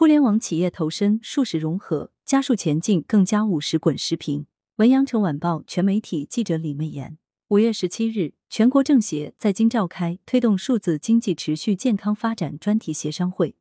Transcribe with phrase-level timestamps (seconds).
[0.00, 3.78] 互联网企业投身数实融合，加速前进更加务实。
[3.78, 7.18] 滚石屏，文阳城晚报全媒体记者李媚妍。
[7.48, 13.54] 五月十七日，全国政协在京召开推动数字经济持续健康发展专题协商会，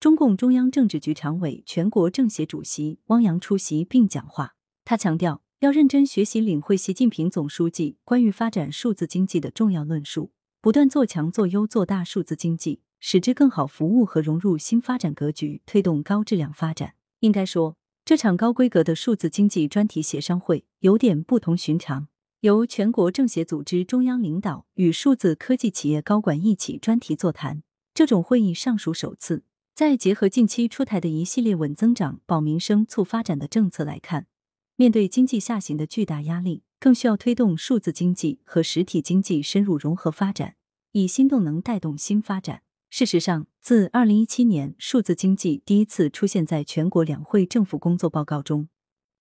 [0.00, 4.54] 中共中央政治局常委、全国政协主席汪洋出席并讲话。
[4.86, 10.32] 他强调，要认真学习领会习近平总书记关于发展数字经济的重要论述，
[10.62, 12.80] 不断做强做优做大数字经济。
[13.04, 16.94] 使之更好服务和融入新发展格局，推动高质量发展。
[17.18, 22.06] 应该说，这场高规格的数字经济专题协商会有点不同寻常，
[22.42, 27.64] 由全国政协组织中央领导与数字科技企业高管一起专题座谈。
[27.92, 29.42] 这种会议尚属首次。
[29.74, 34.28] 再结合近期出台的一系列稳增长、保民生、促发展的政策来看，
[34.76, 40.54] 面对经济下行的巨大压力，更需要推动数字经济和实体经济深入融合发展，
[40.92, 42.62] 以新动能带动新发展。
[42.94, 48.68] 事实上，自二零一七年数字经济第一次出现在全国两会政府工作报告中，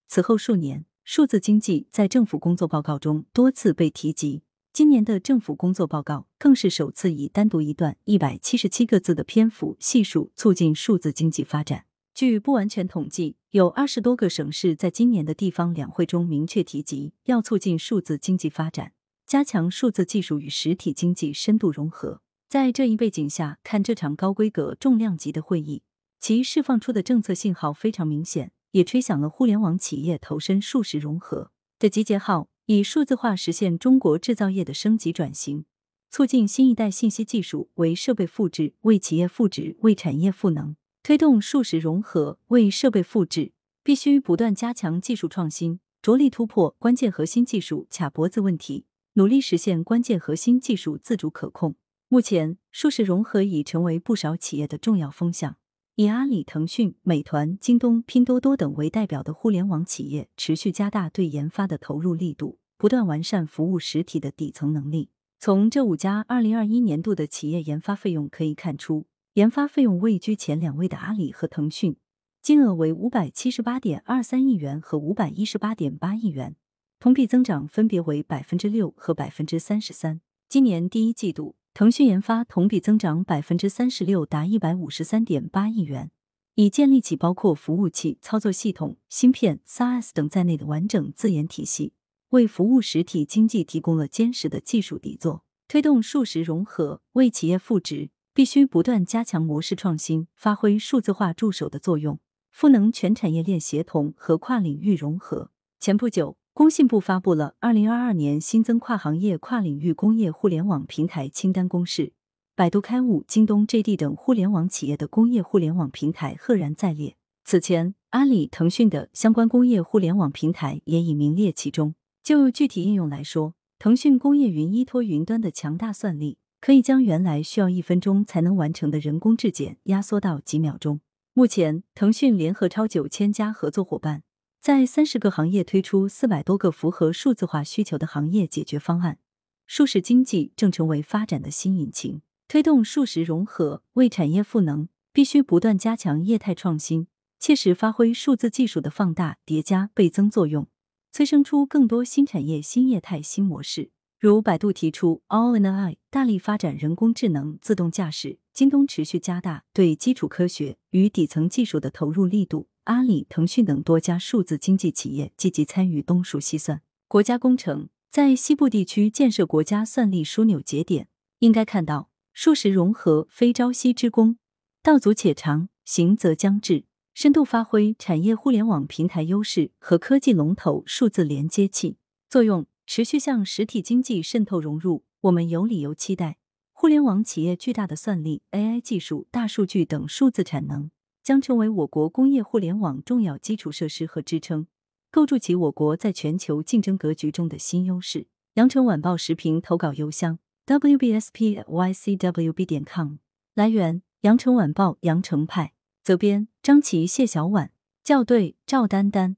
[0.06, 4.44] 此后数年，数字经济在政府工作报告中多次被提及。
[4.74, 11.86] 今年的政府工作报告更是首次以单独一段一百七十七个字的篇幅细数促进数字经济发展。
[12.14, 18.92] 据不完全统计，有二十多个省市在今年的地方两会中明确提及要促进数字经济发展，
[19.26, 22.22] 加强数字技术与实体经济深度融合。
[22.52, 25.84] 在这一背景下看这场高规格、重量级的会议，
[26.20, 32.50] 其释放出的政策信号非常明显，也吹响了互联网企业投身数实融合的集结号。
[32.66, 35.64] 以数字化实现中国制造业的升级转型，
[36.10, 51.76] 促进新一代信息技术为设备复制，为企业赋值，为产业赋能，推动数实融合为设备复制，必须不断加强技术创新，着力突破关键核心技术卡脖子问题，努力实现关键核心技术自主可控。
[52.14, 55.56] 目前，数实融合已成为不少企业的重要风向。
[55.96, 65.10] 以阿里、腾讯、美团、京东、拼多多等为代表的互联网企业，持续加大对研发的投入力度，不断完善服务实体的底层能力。
[65.40, 69.06] 从这五家二零二一年度的企业研发费用可以看出，
[69.36, 71.96] 研发费用位居前两位的阿里和腾讯，
[72.42, 76.58] 金额为五百七十八点二三亿元和五百一十八点八亿元，
[77.00, 80.20] 同比增长分别为百分之六和百分之三十三。
[80.50, 81.56] 今年第一季度。
[81.74, 86.12] 腾讯研发同比增长百分之三十六，达一百五十三点八亿元，
[86.56, 91.94] 已建立起包括服务器、操作系统、芯片、SaaS 等在内的完整自研体系，
[92.32, 95.46] 为服务实体经济提供了坚实的技术底座。
[95.70, 102.20] 推动数实融合，为企业赋值，必须不断加强模式创新，发挥数字化助手的作用，
[102.52, 105.52] 赋能全产业链协同和跨领域融合。
[105.80, 106.41] 前不久。
[106.62, 112.14] 工信部发布了二零二二年新增跨行业、跨领域工业互联网平台清单公示，
[112.56, 117.16] 百度开悟、京东、JD 等互联网企业的工业互联网平台赫然在列。
[117.44, 121.96] 此前，阿里、腾讯的相关工业互联网平台也已名列其中。
[122.22, 131.02] 就具体应用来说，腾讯工业云依托云端的强大算力，可以将原来需要一分钟才能完成的人工质检压缩到几秒钟。
[131.34, 134.22] 目前，腾讯联合超九千家合作伙伴。
[134.62, 139.18] 在三十个行业推出四百多个符合数字化需求的行业解决方案，
[139.66, 142.22] 数实经济正成为发展的新引擎。
[142.48, 147.08] 推动数实融合，为产业赋能，必须不断加强业态创新，
[147.40, 150.68] 切实发挥数字技术的放大、叠加、倍增作用，
[151.10, 153.90] 催生出更多新产业、新业态、新模式。
[154.20, 162.68] 如百度提出 All in AI，大力发展人工智能、自动驾驶；京东持续加大对基础科学与底层技术的投入力度。
[162.86, 166.82] 阿里、腾讯等多家数字经济企业积极参与东数西算。
[167.08, 171.08] 国家工程在西部地区建设国家算力枢纽节点，
[171.40, 174.38] 应该看到数实融合非朝夕之功，
[174.82, 176.86] 道阻且长，行则将至。
[177.14, 181.98] 深度发挥产业互联网平台优势和科技龙头数字连接器
[182.30, 185.04] 作用，持续向实体经济渗透融入。
[185.22, 186.38] 我们有理由期待，
[186.72, 190.90] 互联网企业巨大的算力、AI 技术、大数据等数字产能。
[191.24, 194.68] 将成为我国工业互联网重要基础设施和支撑，
[195.12, 198.28] 构筑起我国在全球竞争格局中的新优势。
[198.56, 203.16] 羊城晚报时评投稿邮箱：wbspycwb 点 com。
[203.54, 205.74] 来源：羊城晚报羊城派。
[206.04, 207.72] 责编：张琪、谢小婉。
[208.04, 209.38] 校对：赵丹丹。